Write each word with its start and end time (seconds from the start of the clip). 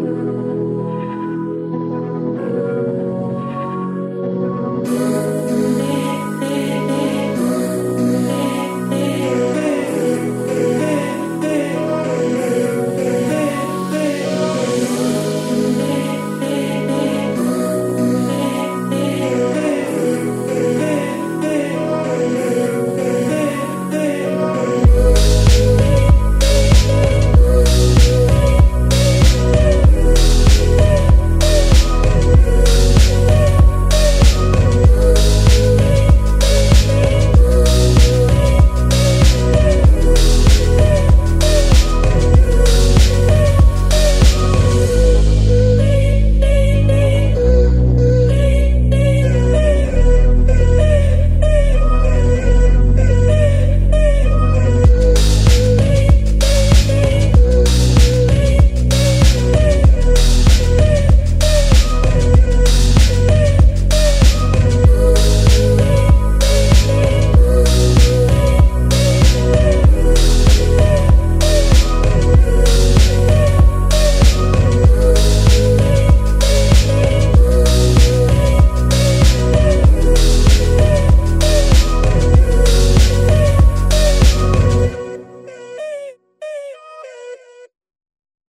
you. 0.00 0.29